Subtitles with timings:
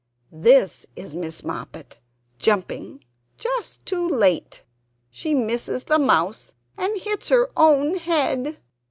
[0.33, 1.99] This is Miss Moppet
[2.39, 3.05] jumping
[3.37, 4.63] just too late;
[5.11, 8.57] she misses the Mouse and hits her own head.